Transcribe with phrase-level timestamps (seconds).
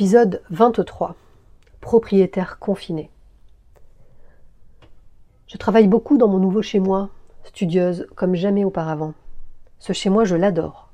[0.00, 1.14] Épisode 23.
[1.82, 3.10] Propriétaire confiné.
[5.46, 7.10] Je travaille beaucoup dans mon nouveau chez moi,
[7.44, 9.12] studieuse comme jamais auparavant.
[9.78, 10.88] Ce chez moi, je l'adore.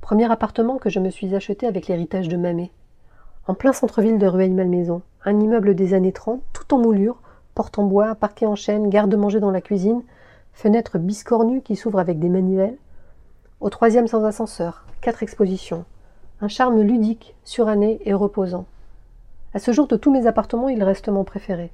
[0.00, 2.72] Premier appartement que je me suis acheté avec l'héritage de Mamé.
[3.46, 7.22] En plein centre-ville de Rueil-Malmaison, un immeuble des années 30, tout en moulure,
[7.54, 10.02] porte en bois, parquet en chêne, garde-manger dans la cuisine,
[10.52, 12.78] fenêtre biscornue qui s'ouvre avec des manivelles.
[13.60, 15.84] Au troisième sans ascenseur, quatre expositions,
[16.42, 18.66] un charme ludique, suranné et reposant.
[19.54, 21.70] À ce jour de tous mes appartements, il reste mon préféré.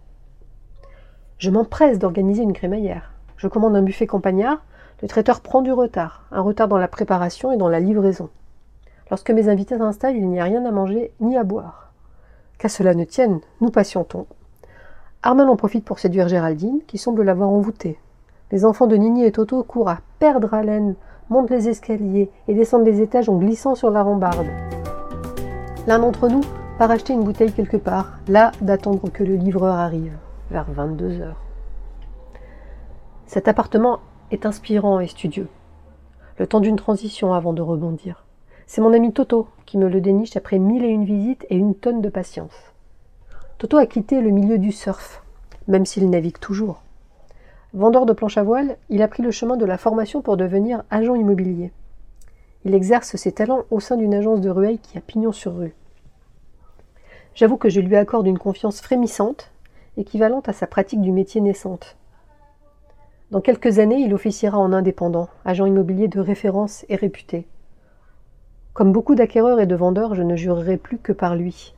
[1.38, 3.12] Je m'empresse d'organiser une crémaillère.
[3.38, 4.62] Je commande un buffet campagnard,
[5.00, 8.28] le traiteur prend du retard, un retard dans la préparation et dans la livraison.
[9.10, 11.90] Lorsque mes invités s'installent, il n'y a rien à manger ni à boire.
[12.58, 14.26] Qu'à cela ne tienne, nous patientons.
[15.22, 17.98] Armand en profite pour séduire Géraldine, qui semble l'avoir envoûté.
[18.50, 20.94] Les enfants de Nini et Toto courent à perdre haleine
[21.28, 24.46] montent les escaliers et descendent les étages en glissant sur la rambarde.
[25.86, 26.40] L'un d'entre nous
[26.78, 30.16] part acheter une bouteille quelque part, là d'attendre que le livreur arrive,
[30.50, 31.42] vers 22 heures.
[33.26, 33.98] Cet appartement
[34.30, 35.48] est inspirant et studieux.
[36.38, 38.24] Le temps d'une transition avant de rebondir.
[38.66, 41.74] C'est mon ami Toto qui me le déniche après mille et une visites et une
[41.74, 42.72] tonne de patience.
[43.58, 45.22] Toto a quitté le milieu du surf,
[45.66, 46.80] même s'il navigue toujours.
[47.74, 50.84] Vendeur de planches à voile, il a pris le chemin de la formation pour devenir
[50.88, 51.70] agent immobilier.
[52.64, 55.74] Il exerce ses talents au sein d'une agence de Rueil qui a pignon sur rue.
[57.34, 59.52] J'avoue que je lui accorde une confiance frémissante,
[59.98, 61.96] équivalente à sa pratique du métier naissante.
[63.30, 67.46] Dans quelques années, il officiera en indépendant, agent immobilier de référence et réputé.
[68.72, 71.74] Comme beaucoup d'acquéreurs et de vendeurs, je ne jurerai plus que par lui.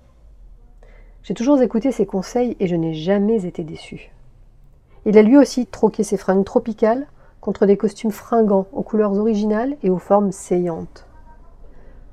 [1.24, 4.12] J'ai toujours écouté ses conseils et je n'ai jamais été déçu.
[5.06, 7.06] Il a lui aussi troqué ses fringues tropicales
[7.40, 11.06] contre des costumes fringants aux couleurs originales et aux formes saillantes.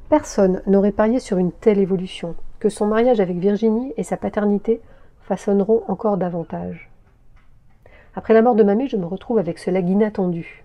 [0.10, 4.82] Personne n'aurait parié sur une telle évolution, que son mariage avec Virginie et sa paternité
[5.22, 6.90] façonneront encore davantage.
[8.16, 10.64] Après la mort de Mamé, je me retrouve avec ce lag inattendu.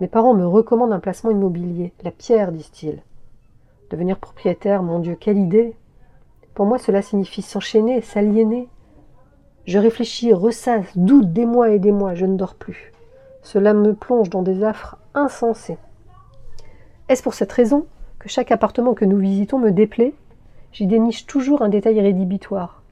[0.00, 3.02] Mes parents me recommandent un placement immobilier, la pierre, disent-ils.
[3.90, 5.74] Devenir propriétaire, mon Dieu, quelle idée
[6.54, 8.68] Pour moi, cela signifie s'enchaîner, s'aliéner,
[9.66, 12.92] je réfléchis, ressasse, doute des mois et des mois, je ne dors plus.
[13.42, 15.78] Cela me plonge dans des affres insensés.
[17.08, 17.86] Est-ce pour cette raison
[18.18, 20.14] que chaque appartement que nous visitons me déplaît?
[20.72, 22.82] J'y déniche toujours un détail rédhibitoire.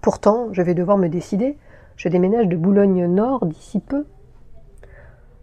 [0.00, 1.56] Pourtant, je vais devoir me décider.
[1.96, 4.04] Je déménage de Boulogne-Nord d'ici peu.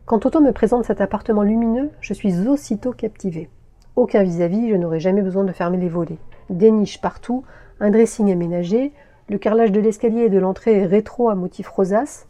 [0.05, 3.49] Quand Toto me présente cet appartement lumineux, je suis aussitôt captivée.
[3.95, 6.17] Aucun vis-à-vis, je n'aurai jamais besoin de fermer les volets.
[6.49, 7.43] Des niches partout,
[7.79, 8.91] un dressing aménagé,
[9.29, 12.25] le carrelage de l'escalier et de l'entrée est rétro à motif rosace,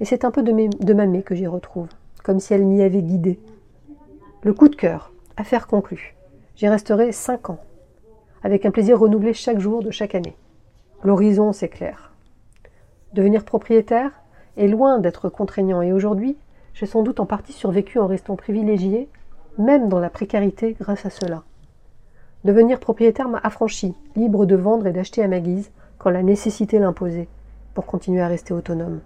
[0.00, 1.88] et c'est un peu de, de mamé que j'y retrouve,
[2.22, 3.40] comme si elle m'y avait guidé.
[4.42, 6.14] Le coup de cœur, affaire conclue.
[6.54, 7.58] J'y resterai cinq ans,
[8.44, 10.36] avec un plaisir renouvelé chaque jour de chaque année.
[11.02, 12.12] L'horizon s'éclaire.
[13.14, 14.12] Devenir propriétaire
[14.56, 16.36] est loin d'être contraignant, et aujourd'hui,
[16.72, 19.08] j'ai sans doute en partie survécu en restant privilégié,
[19.58, 21.42] même dans la précarité grâce à cela.
[22.44, 26.78] Devenir propriétaire m'a affranchi, libre de vendre et d'acheter à ma guise, quand la nécessité
[26.78, 27.28] l'imposait,
[27.74, 29.00] pour continuer à rester autonome.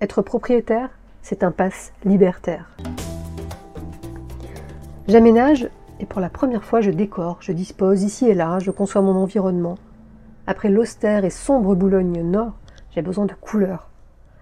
[0.00, 0.90] Être propriétaire,
[1.22, 2.76] c'est un passe libertaire.
[5.08, 5.68] J'aménage
[6.00, 9.14] et pour la première fois je décore, je dispose ici et là, je conçois mon
[9.14, 9.76] environnement.
[10.46, 12.54] Après l'austère et sombre Boulogne Nord,
[12.90, 13.88] j'ai besoin de couleurs.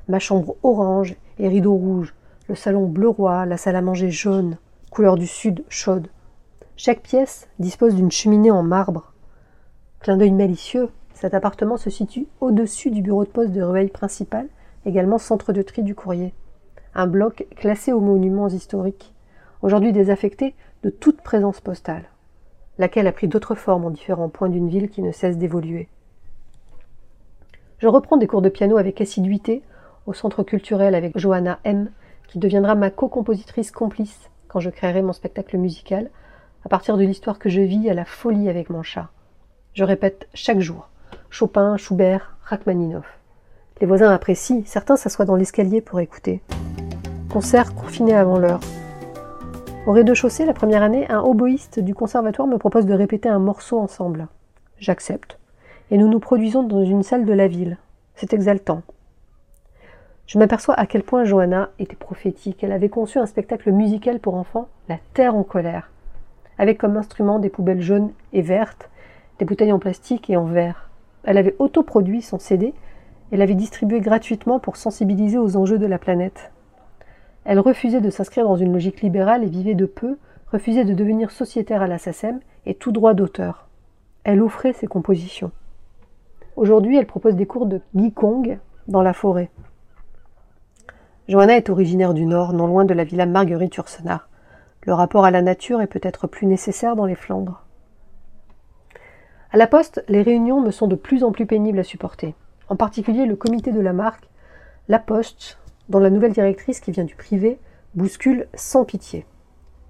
[0.08, 2.14] Ma chambre orange et rideaux rouges,
[2.48, 4.56] le salon bleu roi, la salle à manger jaune,
[4.90, 6.08] couleur du sud chaude.
[6.76, 9.12] Chaque pièce dispose d'une cheminée en marbre.
[10.00, 10.88] Clin d'œil malicieux,
[11.20, 14.49] cet appartement se situe au-dessus du bureau de poste de Rueil principal,
[14.87, 16.32] également centre de tri du courrier.
[16.94, 19.12] Un bloc classé aux monuments historiques,
[19.61, 22.05] aujourd'hui désaffecté de toute présence postale,
[22.78, 25.88] laquelle a pris d'autres formes en différents points d'une ville qui ne cesse d'évoluer.
[27.76, 29.62] Je reprends des cours de piano avec assiduité
[30.06, 31.90] au centre culturel avec Johanna M,
[32.28, 36.08] qui deviendra ma co-compositrice complice quand je créerai mon spectacle musical,
[36.64, 39.11] à partir de l'histoire que je vis à la folie avec mon chat.
[39.75, 40.89] Je répète chaque jour
[41.32, 43.06] Chopin, Schubert, Rachmaninoff.
[43.81, 46.43] Les voisins apprécient, certains s'assoient dans l'escalier pour écouter.
[47.32, 48.59] Concert confiné avant l'heure.
[49.87, 53.79] Au rez-de-chaussée, la première année, un oboïste du conservatoire me propose de répéter un morceau
[53.79, 54.27] ensemble.
[54.79, 55.38] J'accepte.
[55.93, 57.79] Et nous nous produisons dans une salle de la ville.
[58.17, 58.82] C'est exaltant.
[60.27, 62.65] Je m'aperçois à quel point Johanna était prophétique.
[62.65, 65.91] Elle avait conçu un spectacle musical pour enfants, La Terre en colère,
[66.59, 68.91] avec comme instrument des poubelles jaunes et vertes,
[69.38, 70.89] des bouteilles en plastique et en verre.
[71.25, 72.75] Elle avait autoproduit son CD
[73.32, 76.50] et l'avait distribué gratuitement pour sensibiliser aux enjeux de la planète.
[77.44, 80.19] Elle refusait de s'inscrire dans une logique libérale et vivait de peu,
[80.52, 83.69] refusait de devenir sociétaire à la SACEM et tout droit d'auteur.
[84.25, 85.50] Elle offrait ses compositions.
[86.56, 87.81] Aujourd'hui, elle propose des cours de
[88.14, 88.58] Kong
[88.88, 89.50] dans la forêt.
[91.28, 94.28] Johanna est originaire du Nord, non loin de la villa Marguerite Ursenard.
[94.82, 97.64] Le rapport à la nature est peut-être plus nécessaire dans les Flandres.
[99.52, 102.37] À la poste, les réunions me sont de plus en plus pénibles à supporter.
[102.69, 104.29] En particulier le comité de la marque,
[104.88, 105.58] La Poste,
[105.88, 107.58] dont la nouvelle directrice qui vient du privé
[107.97, 109.26] bouscule sans pitié.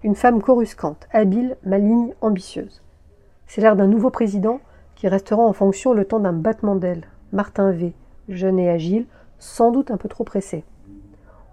[0.03, 2.83] Une femme coruscante, habile, maligne, ambitieuse.
[3.47, 4.61] C'est l'air d'un nouveau président
[4.95, 7.05] qui restera en fonction le temps d'un battement d'aile.
[7.33, 7.93] Martin V,
[8.31, 9.05] jeune et agile,
[9.39, 10.65] sans doute un peu trop pressé.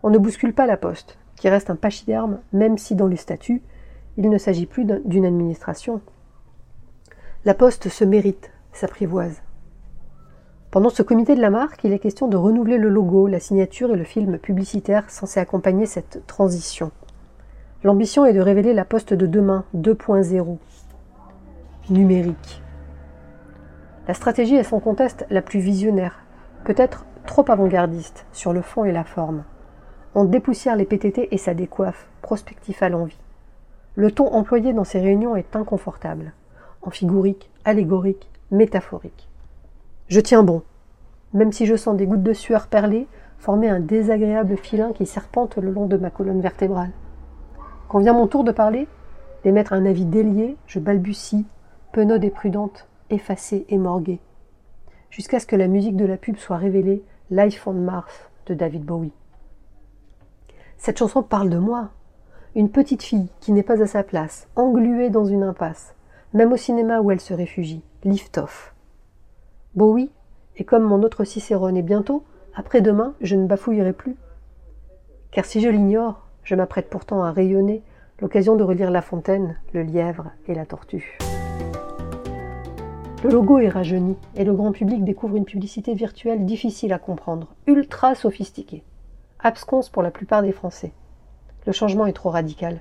[0.02, 3.62] On ne bouscule pas la poste, qui reste un pachyderme, même si dans les statuts,
[4.16, 6.00] il ne s'agit plus d'une administration.
[7.48, 9.42] La poste se mérite, s'apprivoise.
[10.70, 13.90] Pendant ce comité de la marque, il est question de renouveler le logo, la signature
[13.94, 16.92] et le film publicitaire censé accompagner cette transition.
[17.86, 20.58] L'ambition est de révéler la poste de demain 2.0,
[21.90, 22.62] numérique.
[24.10, 26.20] La stratégie est sans conteste la plus visionnaire,
[26.66, 29.46] peut-être trop avant-gardiste sur le fond et la forme.
[30.16, 33.22] On dépoussière les PTT et ça décoiffe, prospectif à l'envie.
[33.96, 36.34] Le ton employé dans ces réunions est inconfortable,
[36.88, 39.28] amphigorique, allégorique, métaphorique.
[40.08, 40.64] Je tiens bon,
[41.34, 43.08] même si je sens des gouttes de sueur perlées
[43.38, 46.92] former un désagréable filin qui serpente le long de ma colonne vertébrale.
[47.88, 48.88] Quand vient mon tour de parler,
[49.44, 51.46] d'émettre un avis délié, je balbutie,
[51.92, 54.20] penaude et prudente, effacée et morguée,
[55.10, 58.84] jusqu'à ce que la musique de la pub soit révélée Life on Mars de David
[58.84, 59.14] Bowie.
[60.78, 61.90] Cette chanson parle de moi.
[62.56, 65.94] Une petite fille qui n'est pas à sa place, engluée dans une impasse,
[66.38, 68.74] même au cinéma où elle se réfugie, lift off.
[69.76, 70.12] Bowie
[70.56, 72.24] est comme mon autre Cicérone et bientôt,
[72.56, 74.16] après-demain, je ne bafouillerai plus.
[75.32, 77.84] Car si je l'ignore, je m'apprête pourtant à rayonner
[78.22, 81.18] l'occasion de relire La Fontaine, le lièvre et la tortue.
[83.24, 87.56] Le logo est rajeuni et le grand public découvre une publicité virtuelle difficile à comprendre,
[87.66, 88.84] ultra sophistiquée
[89.40, 90.94] absconce pour la plupart des Français.
[91.66, 92.80] Le changement est trop radical,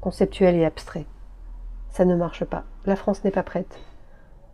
[0.00, 1.06] conceptuel et abstrait.
[1.90, 2.64] Ça ne marche pas.
[2.86, 3.80] La France n'est pas prête.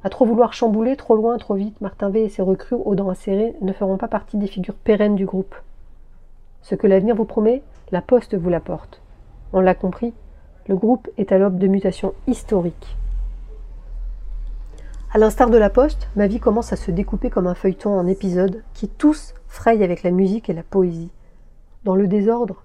[0.05, 3.11] À trop vouloir chambouler, trop loin, trop vite, Martin V et ses recrues aux dents
[3.11, 5.55] acérées ne feront pas partie des figures pérennes du groupe.
[6.63, 9.03] Ce que l'avenir vous promet, la Poste vous l'apporte.
[9.53, 10.15] On l'a compris,
[10.67, 12.97] le groupe est à l'aube de mutations historiques.
[15.13, 18.07] À l'instar de la Poste, ma vie commence à se découper comme un feuilleton en
[18.07, 21.11] épisodes qui tous frayent avec la musique et la poésie.
[21.85, 22.63] Dans le désordre,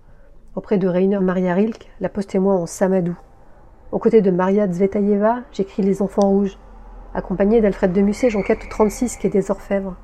[0.55, 3.17] auprès de Rainer Maria Rilke, la poste et moi en Samadou.
[3.93, 6.57] Aux côtés de Maria Zvetaeva, j'écris Les Enfants Rouges.
[7.13, 9.95] Accompagné d'Alfred de Musset, j'enquête 36 quai des Orfèvres.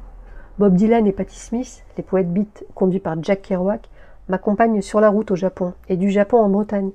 [0.58, 3.90] Bob Dylan et Patti Smith, les poètes beats conduits par Jack Kerouac,
[4.30, 6.92] m'accompagnent sur la route au Japon et du Japon en Bretagne.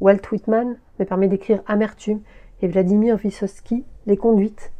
[0.00, 2.20] Walt Whitman me permet d'écrire Amertume
[2.62, 4.70] et Vladimir Vysotsky Les Conduites,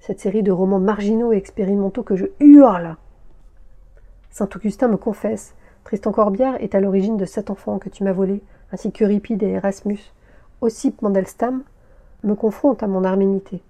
[0.00, 2.96] cette série de romans marginaux et expérimentaux que je hurle.
[4.30, 5.54] Saint-Augustin me confesse
[5.84, 8.42] Tristan Corbière est à l'origine de sept enfants que tu m'as volés,
[8.72, 10.14] ainsi qu'Euripide et Erasmus.
[10.60, 11.62] Ossip Mandelstam
[12.24, 13.62] me confronte à mon arménité.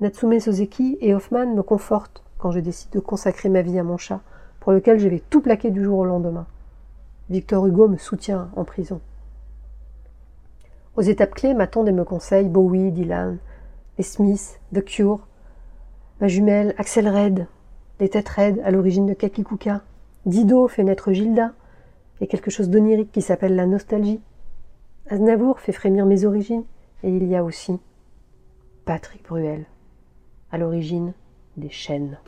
[0.00, 3.96] Natsume Soseki et Hoffman me confortent quand je décide de consacrer ma vie à mon
[3.96, 4.20] chat,
[4.60, 6.46] pour lequel je vais tout plaquer du jour au lendemain.
[7.30, 9.00] Victor Hugo me soutient en prison.
[10.96, 13.38] Aux étapes clés m'attendent et me conseillent Bowie, Dylan,
[13.98, 15.26] les Smiths, The Cure,
[16.20, 17.48] ma jumelle Axel Red,
[17.98, 19.82] les têtes raides à l'origine de Kakikuka,
[20.26, 21.52] Dido fait naître Gilda,
[22.20, 24.20] et quelque chose d'onirique qui s'appelle la nostalgie.
[25.10, 26.64] Aznavour fait frémir mes origines,
[27.02, 27.78] et il y a aussi
[28.84, 29.64] Patrick Bruel,
[30.52, 31.14] à l'origine
[31.56, 32.18] des chaînes.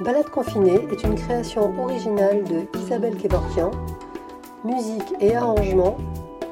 [0.00, 3.70] Balade confinée est une création originale de Isabelle Kevorkian,
[4.64, 5.98] musique et arrangement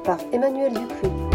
[0.05, 1.28] par Emmanuel Dupuis.